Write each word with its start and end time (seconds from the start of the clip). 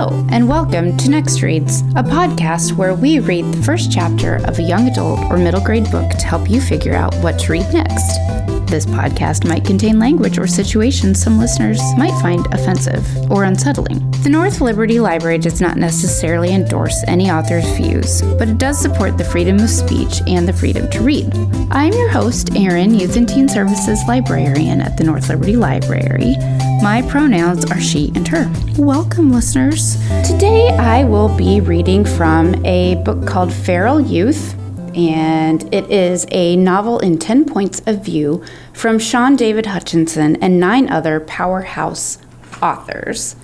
Hello, 0.00 0.24
and 0.30 0.48
welcome 0.48 0.96
to 0.96 1.10
Next 1.10 1.42
Reads, 1.42 1.80
a 1.96 2.04
podcast 2.04 2.76
where 2.76 2.94
we 2.94 3.18
read 3.18 3.44
the 3.46 3.62
first 3.64 3.90
chapter 3.90 4.36
of 4.46 4.60
a 4.60 4.62
young 4.62 4.86
adult 4.88 5.18
or 5.28 5.38
middle 5.38 5.60
grade 5.60 5.90
book 5.90 6.08
to 6.10 6.24
help 6.24 6.48
you 6.48 6.60
figure 6.60 6.94
out 6.94 7.12
what 7.16 7.36
to 7.40 7.50
read 7.50 7.66
next. 7.72 8.57
This 8.68 8.84
podcast 8.84 9.48
might 9.48 9.64
contain 9.64 9.98
language 9.98 10.38
or 10.38 10.46
situations 10.46 11.22
some 11.22 11.38
listeners 11.38 11.80
might 11.96 12.12
find 12.20 12.46
offensive 12.52 13.02
or 13.30 13.44
unsettling. 13.44 14.10
The 14.22 14.28
North 14.28 14.60
Liberty 14.60 15.00
Library 15.00 15.38
does 15.38 15.62
not 15.62 15.78
necessarily 15.78 16.52
endorse 16.52 17.02
any 17.08 17.30
author's 17.30 17.66
views, 17.78 18.20
but 18.36 18.46
it 18.46 18.58
does 18.58 18.78
support 18.78 19.16
the 19.16 19.24
freedom 19.24 19.58
of 19.58 19.70
speech 19.70 20.20
and 20.26 20.46
the 20.46 20.52
freedom 20.52 20.90
to 20.90 21.00
read. 21.00 21.32
I'm 21.70 21.94
your 21.94 22.10
host, 22.10 22.54
Erin, 22.56 22.94
Youth 22.94 23.16
and 23.16 23.26
Teen 23.26 23.48
Services 23.48 24.00
Librarian 24.06 24.82
at 24.82 24.98
the 24.98 25.04
North 25.04 25.30
Liberty 25.30 25.56
Library. 25.56 26.36
My 26.82 27.02
pronouns 27.08 27.64
are 27.70 27.80
she 27.80 28.12
and 28.14 28.28
her. 28.28 28.52
Welcome, 28.76 29.32
listeners. 29.32 29.96
Today 30.28 30.68
I 30.76 31.04
will 31.04 31.34
be 31.38 31.62
reading 31.62 32.04
from 32.04 32.54
a 32.66 32.96
book 32.96 33.26
called 33.26 33.50
Feral 33.50 33.98
Youth, 33.98 34.57
and 34.98 35.72
it 35.72 35.88
is 35.92 36.26
a 36.32 36.56
novel 36.56 36.98
in 36.98 37.18
10 37.18 37.44
points 37.44 37.80
of 37.86 38.04
view 38.04 38.44
from 38.72 38.98
Shaun 38.98 39.36
David 39.36 39.66
Hutchinson 39.66 40.34
and 40.42 40.58
nine 40.58 40.88
other 40.88 41.20
powerhouse 41.20 42.18
authors, 42.60 43.36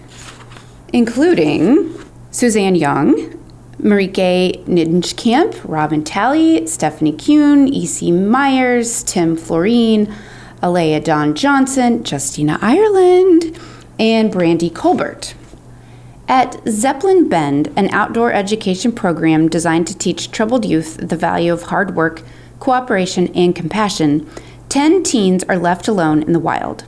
including 0.92 1.94
Suzanne 2.32 2.74
Young, 2.74 3.14
Marieke 3.78 4.64
Nijkamp, 4.64 5.60
Robin 5.64 6.02
Talley, 6.02 6.66
Stephanie 6.66 7.12
Kuehn, 7.12 7.68
E.C. 7.68 8.10
Myers, 8.10 9.04
Tim 9.04 9.36
Floreen, 9.36 10.12
Alaya 10.60 11.02
Dawn 11.02 11.36
Johnson, 11.36 12.02
Justina 12.04 12.58
Ireland, 12.60 13.56
and 14.00 14.32
Brandy 14.32 14.70
Colbert. 14.70 15.34
At 16.28 16.66
Zeppelin 16.66 17.28
Bend, 17.28 17.70
an 17.76 17.90
outdoor 17.90 18.32
education 18.32 18.92
program 18.92 19.48
designed 19.48 19.86
to 19.88 19.98
teach 19.98 20.30
troubled 20.30 20.64
youth 20.64 20.96
the 20.96 21.16
value 21.16 21.52
of 21.52 21.64
hard 21.64 21.94
work, 21.94 22.22
cooperation, 22.60 23.28
and 23.34 23.54
compassion, 23.54 24.28
10 24.70 25.02
teens 25.02 25.44
are 25.44 25.58
left 25.58 25.86
alone 25.86 26.22
in 26.22 26.32
the 26.32 26.40
wild. 26.40 26.84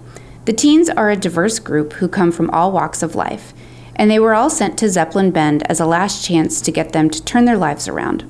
The 0.47 0.55
teens 0.55 0.89
are 0.89 1.11
a 1.11 1.17
diverse 1.17 1.59
group 1.59 1.95
who 1.95 2.09
come 2.09 2.33
from 2.33 2.49
all 2.51 2.73
walks 2.73 3.03
of 3.03 3.15
life, 3.15 3.53
and 3.95 4.11
they 4.11 4.19
were 4.19 4.35
all 4.35 4.49
sent 4.49 4.79
to 4.79 4.89
Zeppelin 4.89 5.31
Bend 5.31 5.63
as 5.71 5.81
a 5.81 5.87
last 5.87 6.25
chance 6.25 6.63
to 6.63 6.73
get 6.73 6.93
them 6.93 7.11
to 7.11 7.23
turn 7.23 7.45
their 7.45 7.59
lives 7.59 7.89
around. 7.89 8.25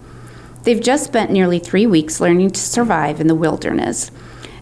They've 0.64 0.82
just 0.82 1.04
spent 1.04 1.30
nearly 1.30 1.60
three 1.60 1.86
weeks 1.86 2.20
learning 2.20 2.50
to 2.50 2.60
survive 2.60 3.20
in 3.20 3.28
the 3.28 3.34
wilderness 3.34 4.10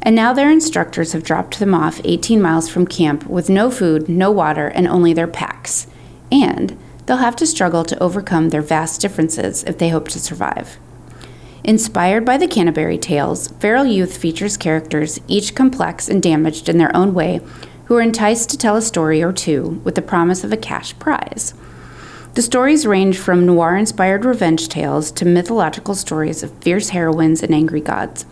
and 0.04 0.14
now 0.14 0.34
their 0.34 0.50
instructors 0.50 1.14
have 1.14 1.24
dropped 1.24 1.58
them 1.58 1.74
off 1.74 2.00
18 2.04 2.40
miles 2.40 2.68
from 2.68 2.86
camp 2.86 3.26
with 3.26 3.48
no 3.48 3.70
food, 3.70 4.06
no 4.06 4.30
water, 4.30 4.68
and 4.68 4.86
only 4.86 5.14
their 5.14 5.26
packs. 5.26 5.86
And 6.34 6.76
they'll 7.06 7.18
have 7.18 7.36
to 7.36 7.46
struggle 7.46 7.84
to 7.84 8.02
overcome 8.02 8.48
their 8.48 8.60
vast 8.60 9.00
differences 9.00 9.62
if 9.64 9.78
they 9.78 9.90
hope 9.90 10.08
to 10.08 10.18
survive. 10.18 10.78
Inspired 11.62 12.24
by 12.24 12.36
the 12.36 12.48
Canterbury 12.48 12.98
Tales, 12.98 13.48
Feral 13.60 13.86
Youth 13.86 14.16
features 14.16 14.56
characters, 14.56 15.20
each 15.28 15.54
complex 15.54 16.08
and 16.08 16.20
damaged 16.20 16.68
in 16.68 16.76
their 16.76 16.94
own 16.94 17.14
way, 17.14 17.40
who 17.84 17.96
are 17.96 18.02
enticed 18.02 18.50
to 18.50 18.58
tell 18.58 18.74
a 18.74 18.82
story 18.82 19.22
or 19.22 19.32
two 19.32 19.80
with 19.84 19.94
the 19.94 20.02
promise 20.02 20.42
of 20.42 20.52
a 20.52 20.56
cash 20.56 20.98
prize. 20.98 21.54
The 22.34 22.42
stories 22.42 22.84
range 22.84 23.16
from 23.16 23.46
noir 23.46 23.76
inspired 23.76 24.24
revenge 24.24 24.68
tales 24.68 25.12
to 25.12 25.24
mythological 25.24 25.94
stories 25.94 26.42
of 26.42 26.50
fierce 26.58 26.88
heroines 26.88 27.44
and 27.44 27.54
angry 27.54 27.80
gods. 27.80 28.26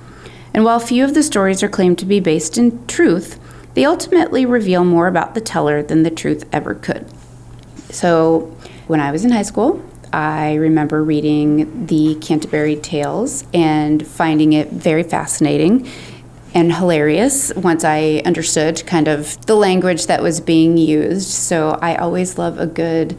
And 0.52 0.64
while 0.64 0.80
few 0.80 1.04
of 1.04 1.14
the 1.14 1.22
stories 1.22 1.62
are 1.62 1.68
claimed 1.68 2.00
to 2.00 2.04
be 2.04 2.18
based 2.18 2.58
in 2.58 2.84
truth, 2.88 3.38
they 3.74 3.84
ultimately 3.84 4.44
reveal 4.44 4.84
more 4.84 5.06
about 5.06 5.34
the 5.34 5.40
teller 5.40 5.84
than 5.84 6.02
the 6.02 6.10
truth 6.10 6.44
ever 6.52 6.74
could. 6.74 7.06
So, 7.92 8.56
when 8.86 9.00
I 9.00 9.12
was 9.12 9.24
in 9.24 9.30
high 9.30 9.42
school, 9.42 9.84
I 10.14 10.54
remember 10.54 11.04
reading 11.04 11.86
the 11.86 12.14
Canterbury 12.16 12.76
Tales 12.76 13.44
and 13.52 14.06
finding 14.06 14.54
it 14.54 14.70
very 14.70 15.02
fascinating 15.02 15.86
and 16.54 16.72
hilarious 16.72 17.54
once 17.54 17.84
I 17.84 18.22
understood 18.24 18.84
kind 18.86 19.08
of 19.08 19.44
the 19.46 19.54
language 19.54 20.06
that 20.06 20.22
was 20.22 20.40
being 20.40 20.78
used. 20.78 21.28
So, 21.28 21.78
I 21.82 21.96
always 21.96 22.38
love 22.38 22.58
a 22.58 22.66
good 22.66 23.14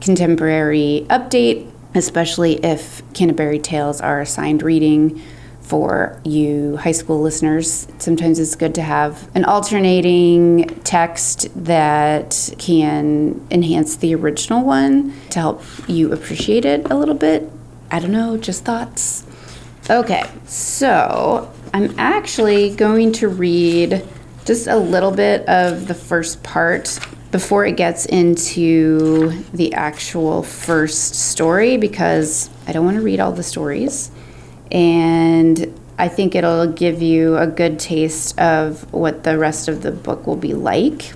contemporary 0.00 1.06
update, 1.08 1.70
especially 1.94 2.64
if 2.64 3.02
Canterbury 3.14 3.60
Tales 3.60 4.00
are 4.00 4.20
assigned 4.20 4.64
reading 4.64 5.22
for 5.70 6.20
you 6.24 6.76
high 6.78 6.90
school 6.90 7.22
listeners. 7.22 7.86
Sometimes 7.98 8.40
it's 8.40 8.56
good 8.56 8.74
to 8.74 8.82
have 8.82 9.30
an 9.36 9.44
alternating 9.44 10.66
text 10.82 11.48
that 11.64 12.52
can 12.58 13.46
enhance 13.52 13.94
the 13.94 14.12
original 14.16 14.64
one 14.64 15.14
to 15.30 15.38
help 15.38 15.62
you 15.86 16.12
appreciate 16.12 16.64
it 16.64 16.90
a 16.90 16.96
little 16.96 17.14
bit. 17.14 17.48
I 17.88 18.00
don't 18.00 18.10
know, 18.10 18.36
just 18.36 18.64
thoughts. 18.64 19.24
Okay, 19.88 20.24
so 20.44 21.52
I'm 21.72 21.96
actually 22.00 22.74
going 22.74 23.12
to 23.12 23.28
read 23.28 24.04
just 24.44 24.66
a 24.66 24.76
little 24.76 25.12
bit 25.12 25.48
of 25.48 25.86
the 25.86 25.94
first 25.94 26.42
part 26.42 26.98
before 27.30 27.64
it 27.64 27.76
gets 27.76 28.06
into 28.06 29.30
the 29.52 29.72
actual 29.74 30.42
first 30.42 31.14
story 31.14 31.76
because 31.76 32.50
I 32.66 32.72
don't 32.72 32.84
want 32.84 32.96
to 32.96 33.02
read 33.02 33.20
all 33.20 33.30
the 33.30 33.44
stories 33.44 34.10
and 34.72 35.80
I 35.98 36.08
think 36.08 36.34
it'll 36.34 36.66
give 36.66 37.02
you 37.02 37.36
a 37.36 37.46
good 37.46 37.78
taste 37.78 38.38
of 38.38 38.90
what 38.92 39.24
the 39.24 39.38
rest 39.38 39.68
of 39.68 39.82
the 39.82 39.92
book 39.92 40.26
will 40.26 40.36
be 40.36 40.54
like. 40.54 41.12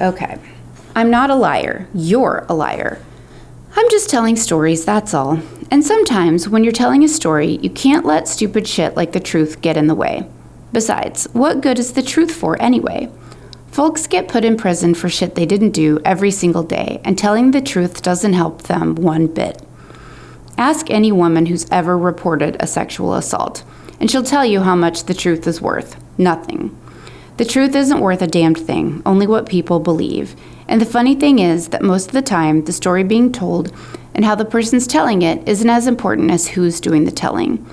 Okay. 0.00 0.38
I'm 0.96 1.10
not 1.10 1.30
a 1.30 1.36
liar. 1.36 1.86
You're 1.94 2.44
a 2.48 2.54
liar. 2.54 3.00
I'm 3.76 3.88
just 3.90 4.10
telling 4.10 4.34
stories, 4.34 4.84
that's 4.84 5.14
all. 5.14 5.40
And 5.70 5.84
sometimes, 5.84 6.48
when 6.48 6.64
you're 6.64 6.72
telling 6.72 7.04
a 7.04 7.08
story, 7.08 7.60
you 7.62 7.70
can't 7.70 8.04
let 8.04 8.26
stupid 8.26 8.66
shit 8.66 8.96
like 8.96 9.12
the 9.12 9.20
truth 9.20 9.62
get 9.62 9.76
in 9.76 9.86
the 9.86 9.94
way. 9.94 10.28
Besides, 10.72 11.28
what 11.32 11.60
good 11.60 11.78
is 11.78 11.92
the 11.92 12.02
truth 12.02 12.34
for 12.34 12.60
anyway? 12.60 13.08
Folks 13.68 14.08
get 14.08 14.26
put 14.26 14.44
in 14.44 14.56
prison 14.56 14.94
for 14.94 15.08
shit 15.08 15.36
they 15.36 15.46
didn't 15.46 15.70
do 15.70 16.00
every 16.04 16.32
single 16.32 16.64
day, 16.64 17.00
and 17.04 17.16
telling 17.16 17.52
the 17.52 17.60
truth 17.60 18.02
doesn't 18.02 18.32
help 18.32 18.62
them 18.62 18.96
one 18.96 19.28
bit. 19.28 19.62
Ask 20.60 20.90
any 20.90 21.10
woman 21.10 21.46
who's 21.46 21.66
ever 21.70 21.96
reported 21.96 22.58
a 22.60 22.66
sexual 22.66 23.14
assault, 23.14 23.64
and 23.98 24.10
she'll 24.10 24.22
tell 24.22 24.44
you 24.44 24.60
how 24.60 24.74
much 24.76 25.04
the 25.04 25.14
truth 25.14 25.46
is 25.46 25.62
worth 25.62 25.96
nothing. 26.18 26.76
The 27.38 27.46
truth 27.46 27.74
isn't 27.74 28.00
worth 28.00 28.20
a 28.20 28.26
damned 28.26 28.58
thing, 28.58 29.00
only 29.06 29.26
what 29.26 29.48
people 29.48 29.80
believe. 29.80 30.36
And 30.68 30.78
the 30.78 30.84
funny 30.84 31.14
thing 31.14 31.38
is 31.38 31.68
that 31.68 31.80
most 31.80 32.08
of 32.08 32.12
the 32.12 32.20
time, 32.20 32.66
the 32.66 32.74
story 32.74 33.02
being 33.02 33.32
told 33.32 33.72
and 34.14 34.22
how 34.22 34.34
the 34.34 34.44
person's 34.44 34.86
telling 34.86 35.22
it 35.22 35.48
isn't 35.48 35.70
as 35.70 35.86
important 35.86 36.30
as 36.30 36.48
who's 36.48 36.78
doing 36.78 37.06
the 37.06 37.10
telling. 37.10 37.64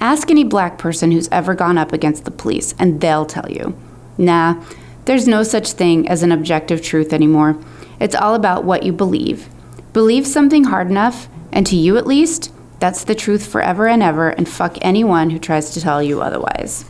Ask 0.00 0.30
any 0.30 0.44
black 0.44 0.78
person 0.78 1.10
who's 1.10 1.28
ever 1.32 1.56
gone 1.56 1.76
up 1.76 1.92
against 1.92 2.26
the 2.26 2.30
police, 2.30 2.76
and 2.78 3.00
they'll 3.00 3.26
tell 3.26 3.50
you. 3.50 3.76
Nah, 4.18 4.62
there's 5.06 5.26
no 5.26 5.42
such 5.42 5.72
thing 5.72 6.08
as 6.08 6.22
an 6.22 6.30
objective 6.30 6.80
truth 6.80 7.12
anymore. 7.12 7.58
It's 7.98 8.14
all 8.14 8.36
about 8.36 8.62
what 8.62 8.84
you 8.84 8.92
believe. 8.92 9.48
Believe 9.96 10.26
something 10.26 10.64
hard 10.64 10.90
enough, 10.90 11.26
and 11.50 11.66
to 11.66 11.74
you 11.74 11.96
at 11.96 12.06
least, 12.06 12.52
that's 12.80 13.02
the 13.02 13.14
truth 13.14 13.46
forever 13.46 13.88
and 13.88 14.02
ever, 14.02 14.28
and 14.28 14.46
fuck 14.46 14.76
anyone 14.82 15.30
who 15.30 15.38
tries 15.38 15.70
to 15.70 15.80
tell 15.80 16.02
you 16.02 16.20
otherwise. 16.20 16.84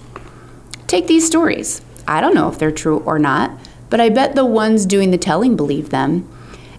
Take 0.89 1.07
these 1.07 1.25
stories. 1.25 1.83
I 2.09 2.21
don't 2.21 2.35
know 2.35 2.49
if 2.49 2.59
they're 2.59 2.73
true 2.73 2.99
or 3.07 3.21
not, 3.21 3.53
but 3.91 4.01
I 4.01 4.09
bet 4.09 4.35
the 4.35 4.45
ones 4.45 4.87
doing 4.87 5.13
the 5.13 5.19
telling 5.19 5.55
believe 5.55 5.91
them. 5.91 6.29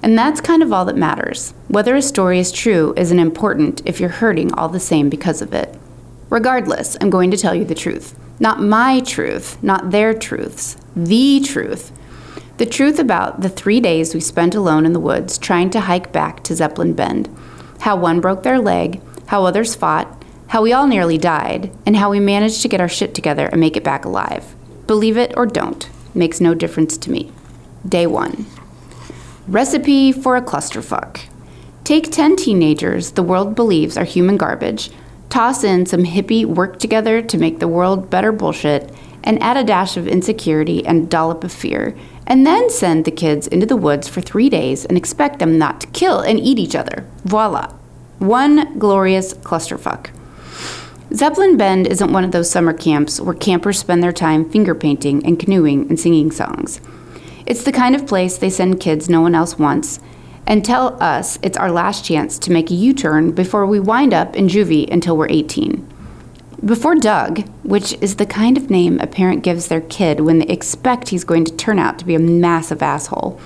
And 0.03 0.17
that's 0.17 0.41
kind 0.41 0.61
of 0.61 0.73
all 0.73 0.83
that 0.83 0.97
matters. 0.97 1.53
Whether 1.69 1.95
a 1.95 2.01
story 2.01 2.39
is 2.39 2.51
true 2.51 2.93
isn't 2.97 3.19
important 3.19 3.81
if 3.85 4.01
you're 4.01 4.09
hurting 4.09 4.53
all 4.53 4.67
the 4.67 4.81
same 4.81 5.07
because 5.07 5.41
of 5.41 5.53
it. 5.53 5.79
Regardless, 6.29 6.97
I'm 6.99 7.09
going 7.09 7.31
to 7.31 7.37
tell 7.37 7.55
you 7.55 7.63
the 7.63 7.73
truth. 7.73 8.19
Not 8.37 8.61
my 8.61 8.99
truth, 8.99 9.63
not 9.63 9.91
their 9.91 10.13
truths, 10.13 10.75
the 10.93 11.39
truth. 11.39 11.93
The 12.57 12.65
truth 12.65 12.97
about 12.97 13.41
the 13.41 13.49
three 13.49 13.79
days 13.79 14.15
we 14.15 14.19
spent 14.19 14.55
alone 14.55 14.87
in 14.87 14.93
the 14.93 14.99
woods 14.99 15.37
trying 15.37 15.69
to 15.71 15.81
hike 15.81 16.11
back 16.11 16.43
to 16.43 16.55
Zeppelin 16.55 16.93
Bend 16.93 17.29
how 17.81 17.95
one 17.95 18.19
broke 18.19 18.41
their 18.41 18.57
leg, 18.57 18.99
how 19.27 19.45
others 19.45 19.75
fought, 19.75 20.23
how 20.47 20.63
we 20.63 20.73
all 20.73 20.87
nearly 20.87 21.17
died, 21.17 21.71
and 21.85 21.95
how 21.95 22.09
we 22.09 22.19
managed 22.19 22.63
to 22.63 22.67
get 22.67 22.81
our 22.81 22.89
shit 22.89 23.13
together 23.13 23.45
and 23.45 23.61
make 23.61 23.77
it 23.77 23.83
back 23.83 24.03
alive. 24.03 24.55
Believe 24.87 25.15
it 25.15 25.33
or 25.37 25.45
don't, 25.45 25.87
makes 26.15 26.41
no 26.41 26.55
difference 26.55 26.97
to 26.97 27.11
me. 27.11 27.31
Day 27.87 28.07
1 28.07 28.45
Recipe 29.47 30.11
for 30.11 30.35
a 30.35 30.41
clusterfuck. 30.41 31.21
Take 31.83 32.11
10 32.11 32.35
teenagers 32.35 33.11
the 33.11 33.23
world 33.23 33.55
believes 33.55 33.97
are 33.97 34.03
human 34.03 34.35
garbage, 34.35 34.89
toss 35.29 35.63
in 35.63 35.85
some 35.85 36.03
hippie 36.03 36.45
work 36.45 36.79
together 36.79 37.21
to 37.21 37.37
make 37.37 37.59
the 37.59 37.67
world 37.67 38.09
better 38.09 38.31
bullshit, 38.31 38.91
and 39.27 39.43
add 39.43 39.57
a 39.57 39.63
dash 39.63 39.97
of 39.97 40.07
insecurity 40.07 40.85
and 40.85 41.03
a 41.03 41.07
dollop 41.07 41.43
of 41.43 41.51
fear, 41.51 41.93
and 42.25 42.47
then 42.47 42.69
send 42.69 43.03
the 43.03 43.11
kids 43.11 43.45
into 43.45 43.65
the 43.65 43.75
woods 43.75 44.07
for 44.07 44.21
three 44.21 44.49
days 44.49 44.85
and 44.85 44.97
expect 44.97 45.39
them 45.39 45.57
not 45.57 45.81
to 45.81 45.87
kill 45.87 46.21
and 46.21 46.39
eat 46.39 46.57
each 46.57 46.75
other. 46.75 47.05
Voila. 47.25 47.73
One 48.19 48.79
glorious 48.79 49.33
clusterfuck. 49.33 50.11
Zeppelin 51.13 51.57
Bend 51.57 51.87
isn't 51.87 52.13
one 52.13 52.23
of 52.23 52.31
those 52.31 52.49
summer 52.49 52.71
camps 52.71 53.19
where 53.19 53.33
campers 53.33 53.79
spend 53.79 54.01
their 54.01 54.13
time 54.13 54.49
finger 54.49 54.73
painting 54.73 55.25
and 55.25 55.37
canoeing 55.37 55.89
and 55.89 55.99
singing 55.99 56.31
songs. 56.31 56.79
It's 57.45 57.65
the 57.65 57.73
kind 57.73 57.95
of 57.95 58.07
place 58.07 58.37
they 58.37 58.49
send 58.49 58.79
kids 58.79 59.09
no 59.09 59.19
one 59.19 59.35
else 59.35 59.59
wants, 59.59 59.99
and 60.45 60.63
tell 60.63 61.01
us 61.03 61.37
it's 61.41 61.57
our 61.57 61.71
last 61.71 62.05
chance 62.05 62.39
to 62.39 62.51
make 62.51 62.71
a 62.71 62.75
U 62.75 62.93
turn 62.93 63.31
before 63.31 63.65
we 63.65 63.81
wind 63.81 64.13
up 64.13 64.37
in 64.37 64.47
juvie 64.47 64.89
until 64.89 65.17
we're 65.17 65.29
18. 65.29 65.85
Before 66.65 66.95
Doug, 66.95 67.47
which 67.63 67.93
is 68.01 68.15
the 68.15 68.25
kind 68.25 68.57
of 68.57 68.71
name 68.71 68.99
a 68.99 69.05
parent 69.05 69.43
gives 69.43 69.67
their 69.67 69.81
kid 69.81 70.21
when 70.21 70.39
they 70.39 70.47
expect 70.47 71.09
he's 71.09 71.23
going 71.23 71.45
to 71.45 71.55
turn 71.55 71.77
out 71.77 71.99
to 71.99 72.05
be 72.05 72.15
a 72.15 72.19
massive 72.19 72.81
asshole, 72.81 73.39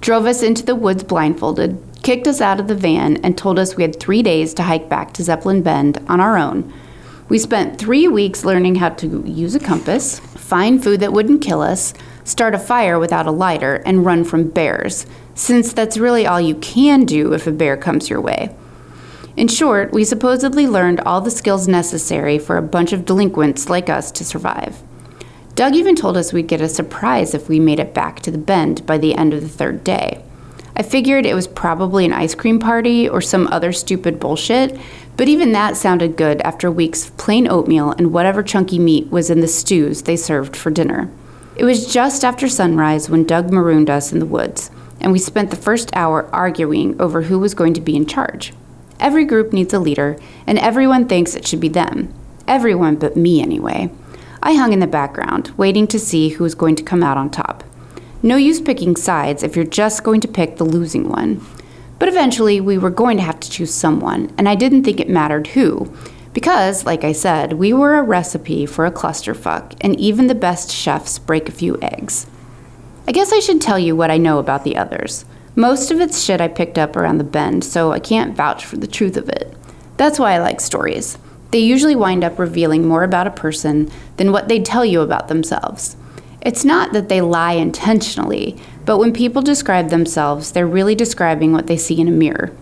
drove 0.00 0.26
us 0.26 0.40
into 0.40 0.64
the 0.64 0.76
woods 0.76 1.02
blindfolded, 1.02 1.82
kicked 2.04 2.28
us 2.28 2.40
out 2.40 2.60
of 2.60 2.68
the 2.68 2.76
van, 2.76 3.16
and 3.18 3.36
told 3.36 3.58
us 3.58 3.74
we 3.74 3.82
had 3.82 3.98
three 3.98 4.22
days 4.22 4.54
to 4.54 4.62
hike 4.62 4.88
back 4.88 5.12
to 5.14 5.24
Zeppelin 5.24 5.62
Bend 5.62 5.98
on 6.06 6.20
our 6.20 6.38
own. 6.38 6.72
We 7.28 7.38
spent 7.38 7.80
three 7.80 8.06
weeks 8.06 8.44
learning 8.44 8.76
how 8.76 8.90
to 8.90 9.24
use 9.26 9.56
a 9.56 9.60
compass, 9.60 10.20
find 10.20 10.82
food 10.82 11.00
that 11.00 11.12
wouldn't 11.12 11.42
kill 11.42 11.60
us, 11.60 11.94
start 12.22 12.54
a 12.54 12.60
fire 12.60 13.00
without 13.00 13.26
a 13.26 13.32
lighter, 13.32 13.82
and 13.84 14.06
run 14.06 14.22
from 14.22 14.48
bears, 14.50 15.04
since 15.34 15.72
that's 15.72 15.98
really 15.98 16.28
all 16.28 16.40
you 16.40 16.54
can 16.54 17.04
do 17.04 17.32
if 17.32 17.48
a 17.48 17.52
bear 17.52 17.76
comes 17.76 18.08
your 18.08 18.20
way. 18.20 18.54
In 19.40 19.48
short, 19.48 19.90
we 19.94 20.04
supposedly 20.04 20.66
learned 20.66 21.00
all 21.00 21.22
the 21.22 21.30
skills 21.30 21.66
necessary 21.66 22.38
for 22.38 22.58
a 22.58 22.62
bunch 22.62 22.92
of 22.92 23.06
delinquents 23.06 23.70
like 23.70 23.88
us 23.88 24.10
to 24.10 24.22
survive. 24.22 24.82
Doug 25.54 25.74
even 25.74 25.96
told 25.96 26.18
us 26.18 26.30
we'd 26.30 26.46
get 26.46 26.60
a 26.60 26.68
surprise 26.68 27.32
if 27.32 27.48
we 27.48 27.58
made 27.58 27.80
it 27.80 27.94
back 27.94 28.20
to 28.20 28.30
the 28.30 28.36
bend 28.36 28.84
by 28.84 28.98
the 28.98 29.14
end 29.14 29.32
of 29.32 29.40
the 29.40 29.48
third 29.48 29.82
day. 29.82 30.22
I 30.76 30.82
figured 30.82 31.24
it 31.24 31.32
was 31.32 31.46
probably 31.46 32.04
an 32.04 32.12
ice 32.12 32.34
cream 32.34 32.58
party 32.58 33.08
or 33.08 33.22
some 33.22 33.46
other 33.46 33.72
stupid 33.72 34.20
bullshit, 34.20 34.78
but 35.16 35.26
even 35.26 35.52
that 35.52 35.74
sounded 35.74 36.18
good 36.18 36.42
after 36.42 36.70
weeks 36.70 37.08
of 37.08 37.16
plain 37.16 37.48
oatmeal 37.48 37.92
and 37.92 38.12
whatever 38.12 38.42
chunky 38.42 38.78
meat 38.78 39.10
was 39.10 39.30
in 39.30 39.40
the 39.40 39.48
stews 39.48 40.02
they 40.02 40.16
served 40.16 40.54
for 40.54 40.70
dinner. 40.70 41.10
It 41.56 41.64
was 41.64 41.90
just 41.90 42.26
after 42.26 42.46
sunrise 42.46 43.08
when 43.08 43.24
Doug 43.24 43.50
marooned 43.50 43.88
us 43.88 44.12
in 44.12 44.18
the 44.18 44.26
woods, 44.26 44.70
and 45.00 45.12
we 45.12 45.18
spent 45.18 45.48
the 45.48 45.56
first 45.56 45.88
hour 45.96 46.28
arguing 46.30 47.00
over 47.00 47.22
who 47.22 47.38
was 47.38 47.54
going 47.54 47.72
to 47.72 47.80
be 47.80 47.96
in 47.96 48.04
charge. 48.04 48.52
Every 49.00 49.24
group 49.24 49.52
needs 49.52 49.72
a 49.72 49.78
leader, 49.78 50.18
and 50.46 50.58
everyone 50.58 51.08
thinks 51.08 51.34
it 51.34 51.46
should 51.46 51.58
be 51.58 51.68
them. 51.68 52.12
Everyone 52.46 52.96
but 52.96 53.16
me, 53.16 53.40
anyway. 53.40 53.90
I 54.42 54.54
hung 54.54 54.72
in 54.72 54.80
the 54.80 54.86
background, 54.86 55.50
waiting 55.56 55.86
to 55.88 55.98
see 55.98 56.28
who 56.28 56.44
was 56.44 56.54
going 56.54 56.76
to 56.76 56.82
come 56.82 57.02
out 57.02 57.16
on 57.16 57.30
top. 57.30 57.64
No 58.22 58.36
use 58.36 58.60
picking 58.60 58.96
sides 58.96 59.42
if 59.42 59.56
you're 59.56 59.64
just 59.64 60.04
going 60.04 60.20
to 60.20 60.28
pick 60.28 60.56
the 60.56 60.64
losing 60.64 61.08
one. 61.08 61.44
But 61.98 62.08
eventually, 62.08 62.60
we 62.60 62.76
were 62.76 62.90
going 62.90 63.16
to 63.16 63.22
have 63.22 63.40
to 63.40 63.50
choose 63.50 63.72
someone, 63.72 64.32
and 64.36 64.48
I 64.48 64.54
didn't 64.54 64.84
think 64.84 65.00
it 65.00 65.08
mattered 65.08 65.48
who, 65.48 65.90
because, 66.34 66.84
like 66.84 67.02
I 67.02 67.12
said, 67.12 67.54
we 67.54 67.72
were 67.72 67.96
a 67.96 68.02
recipe 68.02 68.66
for 68.66 68.84
a 68.84 68.92
clusterfuck, 68.92 69.74
and 69.80 69.98
even 69.98 70.26
the 70.26 70.34
best 70.34 70.70
chefs 70.70 71.18
break 71.18 71.48
a 71.48 71.52
few 71.52 71.78
eggs. 71.80 72.26
I 73.08 73.12
guess 73.12 73.32
I 73.32 73.40
should 73.40 73.60
tell 73.60 73.78
you 73.78 73.96
what 73.96 74.10
I 74.10 74.18
know 74.18 74.38
about 74.38 74.64
the 74.64 74.76
others. 74.76 75.24
Most 75.60 75.90
of 75.90 76.00
it's 76.00 76.22
shit 76.22 76.40
I 76.40 76.48
picked 76.48 76.78
up 76.78 76.96
around 76.96 77.18
the 77.18 77.22
bend, 77.24 77.64
so 77.64 77.92
I 77.92 77.98
can't 77.98 78.34
vouch 78.34 78.64
for 78.64 78.78
the 78.78 78.86
truth 78.86 79.18
of 79.18 79.28
it. 79.28 79.54
That's 79.98 80.18
why 80.18 80.32
I 80.32 80.38
like 80.38 80.58
stories. 80.58 81.18
They 81.50 81.58
usually 81.58 81.94
wind 81.94 82.24
up 82.24 82.38
revealing 82.38 82.88
more 82.88 83.04
about 83.04 83.26
a 83.26 83.30
person 83.30 83.90
than 84.16 84.32
what 84.32 84.48
they 84.48 84.62
tell 84.62 84.86
you 84.86 85.02
about 85.02 85.28
themselves. 85.28 85.98
It's 86.40 86.64
not 86.64 86.94
that 86.94 87.10
they 87.10 87.20
lie 87.20 87.52
intentionally, 87.52 88.58
but 88.86 88.96
when 88.96 89.12
people 89.12 89.42
describe 89.42 89.90
themselves, 89.90 90.52
they're 90.52 90.66
really 90.66 90.94
describing 90.94 91.52
what 91.52 91.66
they 91.66 91.76
see 91.76 92.00
in 92.00 92.08
a 92.08 92.10
mirror. 92.10 92.56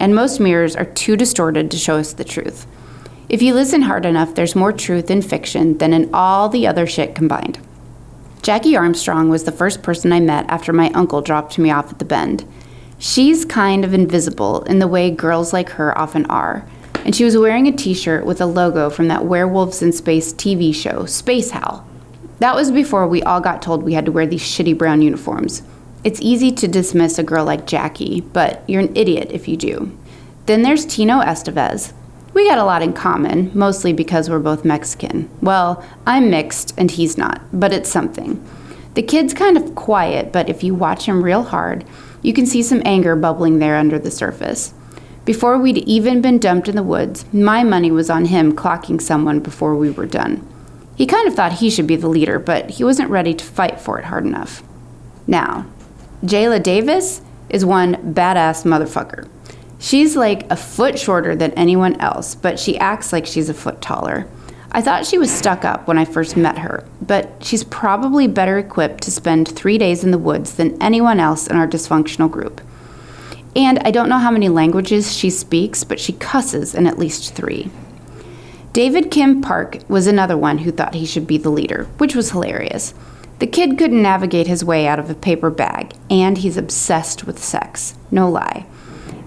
And 0.00 0.14
most 0.14 0.40
mirrors 0.40 0.74
are 0.74 0.86
too 0.86 1.18
distorted 1.18 1.70
to 1.70 1.76
show 1.76 1.96
us 1.98 2.14
the 2.14 2.24
truth. 2.24 2.66
If 3.28 3.42
you 3.42 3.52
listen 3.52 3.82
hard 3.82 4.06
enough, 4.06 4.34
there's 4.34 4.56
more 4.56 4.72
truth 4.72 5.10
in 5.10 5.20
fiction 5.20 5.76
than 5.76 5.92
in 5.92 6.08
all 6.14 6.48
the 6.48 6.66
other 6.66 6.86
shit 6.86 7.14
combined. 7.14 7.58
Jackie 8.44 8.76
Armstrong 8.76 9.30
was 9.30 9.44
the 9.44 9.52
first 9.52 9.82
person 9.82 10.12
I 10.12 10.20
met 10.20 10.44
after 10.50 10.70
my 10.70 10.90
uncle 10.90 11.22
dropped 11.22 11.58
me 11.58 11.70
off 11.70 11.90
at 11.90 11.98
the 11.98 12.04
bend. 12.04 12.46
She's 12.98 13.42
kind 13.42 13.86
of 13.86 13.94
invisible 13.94 14.64
in 14.64 14.80
the 14.80 14.86
way 14.86 15.10
girls 15.10 15.54
like 15.54 15.70
her 15.70 15.96
often 15.96 16.26
are, 16.26 16.68
and 17.06 17.16
she 17.16 17.24
was 17.24 17.38
wearing 17.38 17.66
a 17.66 17.72
t 17.72 17.94
shirt 17.94 18.26
with 18.26 18.42
a 18.42 18.46
logo 18.46 18.90
from 18.90 19.08
that 19.08 19.24
Werewolves 19.24 19.80
in 19.80 19.92
Space 19.92 20.34
TV 20.34 20.74
show, 20.74 21.06
Space 21.06 21.52
Hal. 21.52 21.88
That 22.40 22.54
was 22.54 22.70
before 22.70 23.08
we 23.08 23.22
all 23.22 23.40
got 23.40 23.62
told 23.62 23.82
we 23.82 23.94
had 23.94 24.04
to 24.04 24.12
wear 24.12 24.26
these 24.26 24.42
shitty 24.42 24.76
brown 24.76 25.00
uniforms. 25.00 25.62
It's 26.04 26.20
easy 26.20 26.52
to 26.52 26.68
dismiss 26.68 27.18
a 27.18 27.22
girl 27.22 27.46
like 27.46 27.66
Jackie, 27.66 28.20
but 28.20 28.62
you're 28.68 28.82
an 28.82 28.94
idiot 28.94 29.28
if 29.30 29.48
you 29.48 29.56
do. 29.56 29.96
Then 30.44 30.60
there's 30.60 30.84
Tino 30.84 31.22
Estevez. 31.22 31.94
We 32.34 32.48
got 32.48 32.58
a 32.58 32.64
lot 32.64 32.82
in 32.82 32.92
common, 32.92 33.52
mostly 33.54 33.92
because 33.92 34.28
we're 34.28 34.40
both 34.40 34.64
Mexican. 34.64 35.30
Well, 35.40 35.84
I'm 36.04 36.30
mixed 36.30 36.74
and 36.76 36.90
he's 36.90 37.16
not, 37.16 37.40
but 37.52 37.72
it's 37.72 37.88
something. 37.88 38.44
The 38.94 39.02
kid's 39.02 39.32
kind 39.32 39.56
of 39.56 39.76
quiet, 39.76 40.32
but 40.32 40.48
if 40.48 40.64
you 40.64 40.74
watch 40.74 41.06
him 41.06 41.22
real 41.22 41.44
hard, 41.44 41.84
you 42.22 42.32
can 42.32 42.44
see 42.44 42.60
some 42.62 42.82
anger 42.84 43.14
bubbling 43.14 43.60
there 43.60 43.76
under 43.76 44.00
the 44.00 44.10
surface. 44.10 44.74
Before 45.24 45.56
we'd 45.56 45.78
even 45.78 46.20
been 46.20 46.38
dumped 46.38 46.68
in 46.68 46.74
the 46.74 46.82
woods, 46.82 47.24
my 47.32 47.62
money 47.62 47.92
was 47.92 48.10
on 48.10 48.24
him 48.24 48.54
clocking 48.54 49.00
someone 49.00 49.38
before 49.38 49.76
we 49.76 49.90
were 49.90 50.04
done. 50.04 50.46
He 50.96 51.06
kind 51.06 51.28
of 51.28 51.34
thought 51.34 51.54
he 51.54 51.70
should 51.70 51.86
be 51.86 51.96
the 51.96 52.08
leader, 52.08 52.40
but 52.40 52.70
he 52.70 52.84
wasn't 52.84 53.10
ready 53.10 53.34
to 53.34 53.44
fight 53.44 53.80
for 53.80 53.98
it 53.98 54.06
hard 54.06 54.24
enough. 54.24 54.62
Now, 55.28 55.66
Jayla 56.24 56.62
Davis 56.62 57.20
is 57.48 57.64
one 57.64 57.94
badass 58.12 58.64
motherfucker. 58.64 59.28
She's 59.78 60.16
like 60.16 60.50
a 60.50 60.56
foot 60.56 60.98
shorter 60.98 61.36
than 61.36 61.52
anyone 61.52 62.00
else, 62.00 62.34
but 62.34 62.58
she 62.58 62.78
acts 62.78 63.12
like 63.12 63.26
she's 63.26 63.48
a 63.48 63.54
foot 63.54 63.80
taller. 63.82 64.26
I 64.72 64.82
thought 64.82 65.06
she 65.06 65.18
was 65.18 65.30
stuck 65.30 65.64
up 65.64 65.86
when 65.86 65.98
I 65.98 66.04
first 66.04 66.36
met 66.36 66.58
her, 66.58 66.84
but 67.00 67.30
she's 67.44 67.62
probably 67.62 68.26
better 68.26 68.58
equipped 68.58 69.04
to 69.04 69.10
spend 69.12 69.48
three 69.48 69.78
days 69.78 70.02
in 70.02 70.10
the 70.10 70.18
woods 70.18 70.54
than 70.54 70.82
anyone 70.82 71.20
else 71.20 71.46
in 71.46 71.56
our 71.56 71.68
dysfunctional 71.68 72.30
group. 72.30 72.60
And 73.54 73.78
I 73.80 73.92
don't 73.92 74.08
know 74.08 74.18
how 74.18 74.32
many 74.32 74.48
languages 74.48 75.16
she 75.16 75.30
speaks, 75.30 75.84
but 75.84 76.00
she 76.00 76.12
cusses 76.14 76.74
in 76.74 76.88
at 76.88 76.98
least 76.98 77.34
three. 77.34 77.70
David 78.72 79.12
Kim 79.12 79.40
Park 79.40 79.78
was 79.88 80.08
another 80.08 80.36
one 80.36 80.58
who 80.58 80.72
thought 80.72 80.94
he 80.94 81.06
should 81.06 81.28
be 81.28 81.38
the 81.38 81.50
leader, 81.50 81.84
which 81.98 82.16
was 82.16 82.32
hilarious. 82.32 82.94
The 83.38 83.46
kid 83.46 83.78
couldn't 83.78 84.02
navigate 84.02 84.48
his 84.48 84.64
way 84.64 84.88
out 84.88 84.98
of 84.98 85.08
a 85.08 85.14
paper 85.14 85.50
bag, 85.50 85.92
and 86.10 86.38
he's 86.38 86.56
obsessed 86.56 87.24
with 87.24 87.42
sex. 87.42 87.94
No 88.10 88.28
lie. 88.28 88.66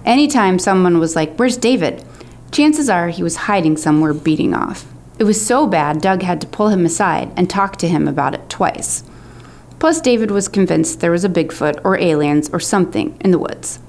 Anytime 0.08 0.58
someone 0.58 0.98
was 0.98 1.14
like, 1.14 1.36
Where's 1.36 1.58
David? 1.58 2.02
chances 2.50 2.88
are 2.88 3.10
he 3.10 3.22
was 3.22 3.36
hiding 3.36 3.76
somewhere 3.76 4.14
beating 4.14 4.54
off. 4.54 4.86
It 5.18 5.24
was 5.24 5.44
so 5.44 5.66
bad, 5.66 6.00
Doug 6.00 6.22
had 6.22 6.40
to 6.40 6.46
pull 6.46 6.68
him 6.68 6.86
aside 6.86 7.30
and 7.36 7.48
talk 7.48 7.76
to 7.76 7.88
him 7.88 8.08
about 8.08 8.32
it 8.32 8.48
twice. 8.48 9.04
Plus, 9.78 10.00
David 10.00 10.30
was 10.30 10.48
convinced 10.48 11.00
there 11.00 11.10
was 11.10 11.26
a 11.26 11.28
Bigfoot 11.28 11.78
or 11.84 11.98
aliens 11.98 12.48
or 12.54 12.58
something 12.58 13.18
in 13.20 13.32
the 13.32 13.38
woods. 13.38 13.80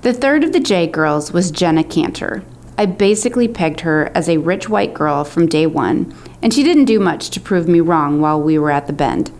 The 0.00 0.14
third 0.14 0.42
of 0.42 0.54
the 0.54 0.58
J 0.58 0.86
girls 0.86 1.34
was 1.34 1.50
Jenna 1.50 1.84
Cantor. 1.84 2.42
I 2.78 2.86
basically 2.86 3.46
pegged 3.46 3.80
her 3.80 4.10
as 4.14 4.30
a 4.30 4.38
rich 4.38 4.70
white 4.70 4.94
girl 4.94 5.22
from 5.22 5.48
day 5.48 5.66
one, 5.66 6.14
and 6.40 6.54
she 6.54 6.62
didn't 6.62 6.86
do 6.86 6.98
much 6.98 7.28
to 7.30 7.40
prove 7.40 7.68
me 7.68 7.80
wrong 7.80 8.22
while 8.22 8.40
we 8.40 8.58
were 8.58 8.70
at 8.70 8.86
the 8.86 8.94
bend. 8.94 9.30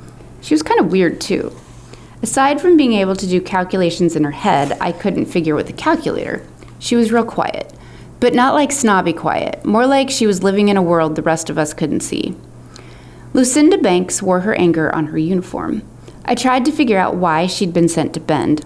She 0.42 0.52
was 0.52 0.62
kind 0.62 0.78
of 0.78 0.92
weird, 0.92 1.22
too. 1.22 1.56
Aside 2.26 2.60
from 2.60 2.76
being 2.76 2.94
able 2.94 3.14
to 3.14 3.26
do 3.28 3.40
calculations 3.40 4.16
in 4.16 4.24
her 4.24 4.32
head, 4.32 4.76
I 4.80 4.90
couldn't 4.90 5.26
figure 5.26 5.54
with 5.54 5.70
a 5.70 5.72
calculator. 5.72 6.44
She 6.80 6.96
was 6.96 7.12
real 7.12 7.22
quiet, 7.22 7.72
but 8.18 8.34
not 8.34 8.52
like 8.52 8.72
snobby 8.72 9.12
quiet, 9.12 9.64
more 9.64 9.86
like 9.86 10.10
she 10.10 10.26
was 10.26 10.42
living 10.42 10.66
in 10.66 10.76
a 10.76 10.82
world 10.82 11.14
the 11.14 11.22
rest 11.22 11.50
of 11.50 11.56
us 11.56 11.72
couldn't 11.72 12.00
see. 12.00 12.34
Lucinda 13.32 13.78
Banks 13.78 14.24
wore 14.24 14.40
her 14.40 14.56
anger 14.56 14.92
on 14.92 15.06
her 15.06 15.18
uniform. 15.18 15.82
I 16.24 16.34
tried 16.34 16.64
to 16.64 16.72
figure 16.72 16.98
out 16.98 17.14
why 17.14 17.46
she'd 17.46 17.72
been 17.72 17.88
sent 17.88 18.12
to 18.14 18.20
Bend, 18.20 18.64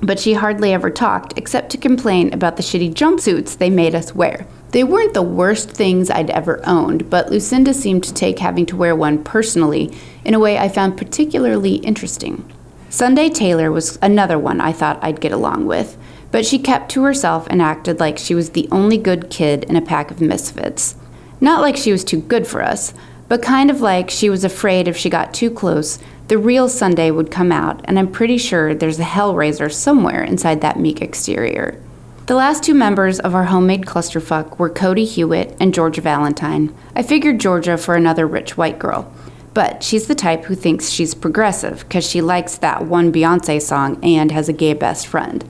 but 0.00 0.20
she 0.20 0.34
hardly 0.34 0.72
ever 0.72 0.88
talked 0.88 1.36
except 1.36 1.70
to 1.70 1.78
complain 1.78 2.32
about 2.32 2.56
the 2.58 2.62
shitty 2.62 2.94
jumpsuits 2.94 3.58
they 3.58 3.70
made 3.70 3.96
us 3.96 4.14
wear. 4.14 4.46
They 4.70 4.84
weren't 4.84 5.14
the 5.14 5.22
worst 5.22 5.68
things 5.68 6.10
I'd 6.10 6.30
ever 6.30 6.60
owned, 6.64 7.10
but 7.10 7.28
Lucinda 7.28 7.74
seemed 7.74 8.04
to 8.04 8.14
take 8.14 8.38
having 8.38 8.66
to 8.66 8.76
wear 8.76 8.94
one 8.94 9.24
personally 9.24 9.92
in 10.24 10.32
a 10.32 10.38
way 10.38 10.58
I 10.58 10.68
found 10.68 10.96
particularly 10.96 11.74
interesting. 11.78 12.48
Sunday 12.92 13.28
Taylor 13.28 13.70
was 13.70 14.00
another 14.02 14.36
one 14.36 14.60
I 14.60 14.72
thought 14.72 14.98
I'd 15.00 15.20
get 15.20 15.30
along 15.30 15.66
with, 15.66 15.96
but 16.32 16.44
she 16.44 16.58
kept 16.58 16.90
to 16.90 17.04
herself 17.04 17.46
and 17.48 17.62
acted 17.62 18.00
like 18.00 18.18
she 18.18 18.34
was 18.34 18.50
the 18.50 18.68
only 18.72 18.98
good 18.98 19.30
kid 19.30 19.62
in 19.64 19.76
a 19.76 19.80
pack 19.80 20.10
of 20.10 20.20
misfits. 20.20 20.96
Not 21.40 21.60
like 21.60 21.76
she 21.76 21.92
was 21.92 22.02
too 22.02 22.20
good 22.20 22.48
for 22.48 22.64
us, 22.64 22.92
but 23.28 23.42
kind 23.42 23.70
of 23.70 23.80
like 23.80 24.10
she 24.10 24.28
was 24.28 24.42
afraid 24.42 24.88
if 24.88 24.96
she 24.96 25.08
got 25.08 25.32
too 25.32 25.52
close, 25.52 26.00
the 26.26 26.36
real 26.36 26.68
Sunday 26.68 27.12
would 27.12 27.30
come 27.30 27.52
out, 27.52 27.80
and 27.84 27.96
I'm 27.96 28.10
pretty 28.10 28.38
sure 28.38 28.74
there's 28.74 28.98
a 28.98 29.04
Hellraiser 29.04 29.72
somewhere 29.72 30.24
inside 30.24 30.60
that 30.62 30.80
meek 30.80 31.00
exterior. 31.00 31.80
The 32.26 32.34
last 32.34 32.64
two 32.64 32.74
members 32.74 33.20
of 33.20 33.36
our 33.36 33.44
homemade 33.44 33.86
clusterfuck 33.86 34.58
were 34.58 34.68
Cody 34.68 35.04
Hewitt 35.04 35.56
and 35.60 35.72
Georgia 35.72 36.00
Valentine. 36.00 36.74
I 36.96 37.04
figured 37.04 37.38
Georgia 37.38 37.78
for 37.78 37.94
another 37.94 38.26
rich 38.26 38.56
white 38.56 38.80
girl, 38.80 39.12
but 39.54 39.82
she's 39.82 40.06
the 40.06 40.14
type 40.14 40.44
who 40.44 40.54
thinks 40.54 40.90
she's 40.90 41.14
progressive 41.14 41.80
because 41.80 42.08
she 42.08 42.20
likes 42.20 42.56
that 42.58 42.86
one 42.86 43.12
Beyonce 43.12 43.60
song 43.60 43.98
and 44.02 44.30
has 44.30 44.48
a 44.48 44.52
gay 44.52 44.74
best 44.74 45.06
friend. 45.06 45.44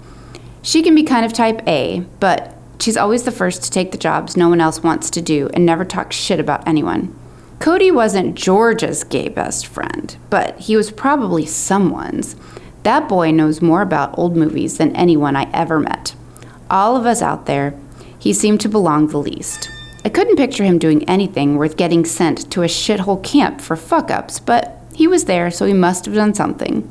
She 0.62 0.82
can 0.82 0.94
be 0.94 1.02
kind 1.02 1.24
of 1.24 1.32
type 1.32 1.66
A, 1.66 2.00
but 2.18 2.56
she's 2.78 2.96
always 2.96 3.24
the 3.24 3.32
first 3.32 3.62
to 3.64 3.70
take 3.70 3.92
the 3.92 3.98
jobs 3.98 4.36
no 4.36 4.48
one 4.48 4.60
else 4.60 4.82
wants 4.82 5.10
to 5.10 5.22
do 5.22 5.48
and 5.54 5.64
never 5.64 5.84
talks 5.84 6.16
shit 6.16 6.40
about 6.40 6.66
anyone. 6.66 7.14
Cody 7.58 7.90
wasn't 7.90 8.36
Georgia's 8.36 9.04
gay 9.04 9.28
best 9.28 9.66
friend, 9.66 10.16
but 10.30 10.58
he 10.60 10.76
was 10.76 10.90
probably 10.90 11.44
someone's. 11.44 12.36
That 12.84 13.06
boy 13.06 13.32
knows 13.32 13.60
more 13.60 13.82
about 13.82 14.16
old 14.18 14.34
movies 14.34 14.78
than 14.78 14.96
anyone 14.96 15.36
I 15.36 15.50
ever 15.52 15.78
met. 15.78 16.14
All 16.70 16.96
of 16.96 17.04
us 17.04 17.20
out 17.20 17.44
there, 17.44 17.78
he 18.18 18.32
seemed 18.32 18.62
to 18.62 18.68
belong 18.68 19.08
the 19.08 19.18
least. 19.18 19.70
I 20.02 20.08
couldn't 20.08 20.36
picture 20.36 20.64
him 20.64 20.78
doing 20.78 21.08
anything 21.08 21.56
worth 21.56 21.76
getting 21.76 22.06
sent 22.06 22.50
to 22.52 22.62
a 22.62 22.66
shithole 22.66 23.22
camp 23.22 23.60
for 23.60 23.76
fuck 23.76 24.10
ups, 24.10 24.40
but 24.40 24.80
he 24.94 25.06
was 25.06 25.26
there, 25.26 25.50
so 25.50 25.66
he 25.66 25.74
must 25.74 26.06
have 26.06 26.14
done 26.14 26.32
something. 26.32 26.88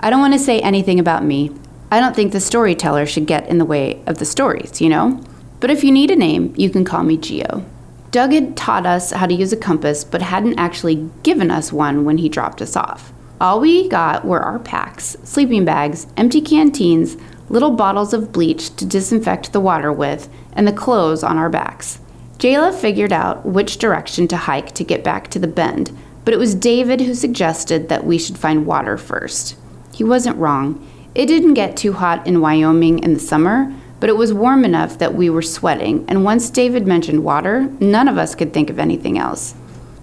I 0.00 0.10
don't 0.10 0.20
want 0.20 0.34
to 0.34 0.38
say 0.38 0.60
anything 0.60 1.00
about 1.00 1.24
me. 1.24 1.50
I 1.90 2.00
don't 2.00 2.14
think 2.14 2.32
the 2.32 2.40
storyteller 2.40 3.06
should 3.06 3.26
get 3.26 3.48
in 3.48 3.56
the 3.56 3.64
way 3.64 4.02
of 4.06 4.18
the 4.18 4.26
stories, 4.26 4.80
you 4.80 4.90
know? 4.90 5.22
But 5.60 5.70
if 5.70 5.82
you 5.82 5.90
need 5.90 6.10
a 6.10 6.16
name, 6.16 6.52
you 6.56 6.68
can 6.68 6.84
call 6.84 7.02
me 7.02 7.16
Geo. 7.16 7.64
Doug 8.10 8.32
had 8.32 8.56
taught 8.56 8.84
us 8.84 9.10
how 9.10 9.26
to 9.26 9.34
use 9.34 9.52
a 9.52 9.56
compass, 9.56 10.04
but 10.04 10.20
hadn't 10.20 10.58
actually 10.58 11.10
given 11.22 11.50
us 11.50 11.72
one 11.72 12.04
when 12.04 12.18
he 12.18 12.28
dropped 12.28 12.60
us 12.60 12.76
off. 12.76 13.12
All 13.40 13.58
we 13.60 13.88
got 13.88 14.24
were 14.24 14.40
our 14.40 14.58
packs, 14.58 15.16
sleeping 15.24 15.64
bags, 15.64 16.06
empty 16.16 16.42
canteens, 16.42 17.16
little 17.48 17.70
bottles 17.70 18.12
of 18.12 18.32
bleach 18.32 18.74
to 18.76 18.84
disinfect 18.84 19.52
the 19.52 19.60
water 19.60 19.92
with, 19.92 20.28
and 20.52 20.68
the 20.68 20.72
clothes 20.72 21.22
on 21.22 21.38
our 21.38 21.48
backs. 21.48 22.00
Jayla 22.38 22.72
figured 22.72 23.12
out 23.12 23.44
which 23.44 23.78
direction 23.78 24.28
to 24.28 24.36
hike 24.36 24.72
to 24.72 24.84
get 24.84 25.02
back 25.02 25.28
to 25.28 25.40
the 25.40 25.48
bend, 25.48 25.90
but 26.24 26.32
it 26.32 26.38
was 26.38 26.54
David 26.54 27.00
who 27.00 27.14
suggested 27.14 27.88
that 27.88 28.04
we 28.04 28.16
should 28.16 28.38
find 28.38 28.64
water 28.64 28.96
first. 28.96 29.56
He 29.92 30.04
wasn't 30.04 30.36
wrong. 30.36 30.86
It 31.16 31.26
didn't 31.26 31.54
get 31.54 31.76
too 31.76 31.94
hot 31.94 32.24
in 32.28 32.40
Wyoming 32.40 33.00
in 33.00 33.14
the 33.14 33.18
summer, 33.20 33.74
but 33.98 34.08
it 34.08 34.16
was 34.16 34.32
warm 34.32 34.64
enough 34.64 34.98
that 34.98 35.14
we 35.14 35.28
were 35.28 35.42
sweating, 35.42 36.04
and 36.06 36.24
once 36.24 36.48
David 36.48 36.86
mentioned 36.86 37.24
water, 37.24 37.62
none 37.80 38.06
of 38.06 38.18
us 38.18 38.36
could 38.36 38.52
think 38.52 38.70
of 38.70 38.78
anything 38.78 39.18
else. 39.18 39.56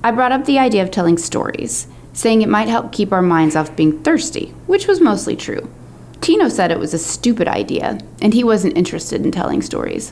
I 0.04 0.12
brought 0.12 0.34
up 0.34 0.44
the 0.44 0.60
idea 0.60 0.84
of 0.84 0.92
telling 0.92 1.18
stories, 1.18 1.88
saying 2.12 2.42
it 2.42 2.50
might 2.50 2.68
help 2.68 2.92
keep 2.92 3.14
our 3.14 3.22
minds 3.22 3.56
off 3.56 3.78
being 3.78 4.04
thirsty, 4.04 4.48
which 4.68 4.88
was 4.88 5.00
mostly 5.00 5.38
true. 5.38 5.70
Tino 6.20 6.50
said 6.50 6.70
it 6.70 6.80
was 6.80 6.94
a 6.94 7.00
stupid 7.00 7.48
idea, 7.48 7.98
and 8.22 8.34
he 8.34 8.44
wasn't 8.44 8.78
interested 8.78 9.24
in 9.24 9.32
telling 9.32 9.62
stories. 9.62 10.12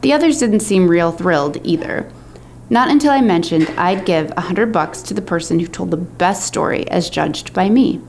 The 0.00 0.12
others 0.12 0.38
didn't 0.38 0.60
seem 0.60 0.88
real 0.88 1.12
thrilled 1.12 1.58
either. 1.64 2.10
Not 2.70 2.90
until 2.90 3.10
I 3.10 3.20
mentioned 3.20 3.68
I'd 3.76 4.04
give 4.04 4.30
a 4.36 4.42
hundred 4.42 4.72
bucks 4.72 5.02
to 5.02 5.14
the 5.14 5.22
person 5.22 5.58
who 5.58 5.66
told 5.66 5.90
the 5.90 5.96
best 5.96 6.46
story 6.46 6.88
as 6.90 7.10
judged 7.10 7.52
by 7.52 7.68
me. 7.68 8.00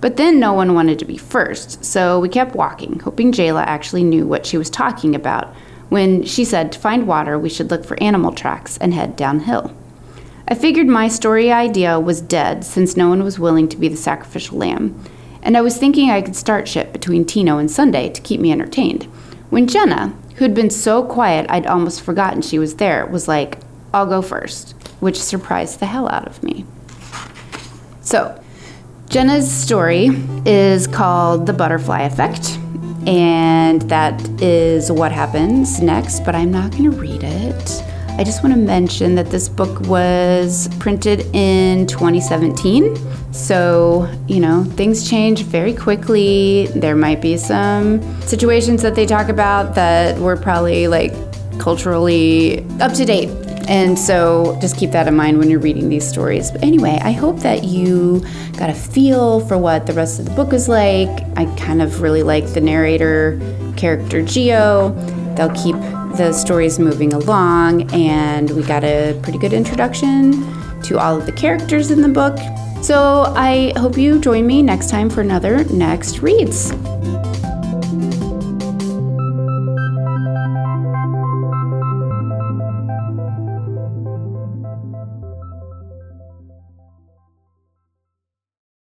But 0.00 0.16
then 0.16 0.38
no 0.38 0.52
one 0.52 0.74
wanted 0.74 0.98
to 1.00 1.04
be 1.04 1.16
first, 1.16 1.84
so 1.84 2.20
we 2.20 2.28
kept 2.28 2.54
walking, 2.54 3.00
hoping 3.00 3.32
Jayla 3.32 3.64
actually 3.64 4.04
knew 4.04 4.26
what 4.26 4.46
she 4.46 4.56
was 4.56 4.70
talking 4.70 5.14
about 5.14 5.52
when 5.88 6.22
she 6.24 6.44
said 6.44 6.70
to 6.72 6.78
find 6.78 7.06
water 7.06 7.38
we 7.38 7.48
should 7.48 7.70
look 7.70 7.84
for 7.84 8.00
animal 8.02 8.32
tracks 8.32 8.78
and 8.78 8.94
head 8.94 9.16
downhill. 9.16 9.74
I 10.46 10.54
figured 10.54 10.86
my 10.86 11.08
story 11.08 11.50
idea 11.52 11.98
was 11.98 12.20
dead 12.20 12.64
since 12.64 12.96
no 12.96 13.08
one 13.08 13.24
was 13.24 13.38
willing 13.38 13.68
to 13.68 13.76
be 13.76 13.88
the 13.88 13.96
sacrificial 13.96 14.58
lamb, 14.58 15.02
and 15.42 15.56
I 15.56 15.60
was 15.60 15.76
thinking 15.76 16.10
I 16.10 16.22
could 16.22 16.36
start 16.36 16.68
shit 16.68 16.92
between 16.92 17.24
Tino 17.24 17.58
and 17.58 17.70
Sunday 17.70 18.08
to 18.10 18.20
keep 18.20 18.40
me 18.40 18.52
entertained. 18.52 19.04
When 19.50 19.66
Jenna, 19.66 20.14
who'd 20.38 20.54
been 20.54 20.70
so 20.70 21.02
quiet 21.02 21.46
I'd 21.48 21.66
almost 21.66 22.00
forgotten 22.02 22.42
she 22.42 22.58
was 22.58 22.76
there, 22.76 23.04
was 23.06 23.26
like, 23.26 23.58
I'll 23.92 24.06
go 24.06 24.22
first, 24.22 24.72
which 25.00 25.20
surprised 25.20 25.80
the 25.80 25.86
hell 25.86 26.08
out 26.08 26.28
of 26.28 26.42
me. 26.44 26.64
So, 28.02 28.40
Jenna's 29.08 29.50
story 29.50 30.10
is 30.46 30.86
called 30.86 31.46
The 31.46 31.52
Butterfly 31.52 32.02
Effect, 32.02 32.56
and 33.06 33.82
that 33.82 34.20
is 34.40 34.92
what 34.92 35.10
happens 35.10 35.80
next, 35.80 36.24
but 36.24 36.36
I'm 36.36 36.52
not 36.52 36.70
going 36.70 36.84
to 36.84 36.90
read 36.90 37.24
it. 37.24 37.82
I 38.18 38.24
just 38.24 38.42
want 38.42 38.52
to 38.52 38.60
mention 38.60 39.14
that 39.14 39.30
this 39.30 39.48
book 39.48 39.80
was 39.82 40.68
printed 40.80 41.20
in 41.36 41.86
2017. 41.86 42.96
So, 43.32 44.12
you 44.26 44.40
know, 44.40 44.64
things 44.64 45.08
change 45.08 45.44
very 45.44 45.72
quickly. 45.72 46.66
There 46.74 46.96
might 46.96 47.20
be 47.20 47.36
some 47.36 48.02
situations 48.22 48.82
that 48.82 48.96
they 48.96 49.06
talk 49.06 49.28
about 49.28 49.76
that 49.76 50.18
were 50.18 50.36
probably 50.36 50.88
like 50.88 51.12
culturally 51.60 52.66
up 52.80 52.92
to 52.94 53.04
date. 53.04 53.28
And 53.68 53.96
so 53.96 54.58
just 54.60 54.76
keep 54.76 54.90
that 54.90 55.06
in 55.06 55.14
mind 55.14 55.38
when 55.38 55.48
you're 55.48 55.60
reading 55.60 55.88
these 55.88 56.08
stories. 56.08 56.50
But 56.50 56.64
anyway, 56.64 56.98
I 57.00 57.12
hope 57.12 57.38
that 57.40 57.62
you 57.62 58.24
got 58.56 58.68
a 58.68 58.74
feel 58.74 59.46
for 59.46 59.56
what 59.56 59.86
the 59.86 59.92
rest 59.92 60.18
of 60.18 60.24
the 60.24 60.32
book 60.32 60.52
is 60.52 60.68
like. 60.68 61.08
I 61.36 61.44
kind 61.56 61.80
of 61.80 62.02
really 62.02 62.24
like 62.24 62.52
the 62.52 62.60
narrator 62.60 63.38
character 63.76 64.22
Geo. 64.22 64.90
They'll 65.38 65.54
keep 65.54 65.76
the 66.16 66.32
stories 66.32 66.80
moving 66.80 67.12
along, 67.12 67.94
and 67.94 68.50
we 68.50 68.64
got 68.64 68.82
a 68.82 69.16
pretty 69.22 69.38
good 69.38 69.52
introduction 69.52 70.32
to 70.82 70.98
all 70.98 71.16
of 71.16 71.26
the 71.26 71.32
characters 71.32 71.92
in 71.92 72.02
the 72.02 72.08
book. 72.08 72.36
So 72.82 73.32
I 73.36 73.72
hope 73.76 73.96
you 73.96 74.18
join 74.18 74.48
me 74.48 74.62
next 74.62 74.90
time 74.90 75.08
for 75.08 75.20
another 75.20 75.62
Next 75.66 76.22
Reads. 76.22 76.72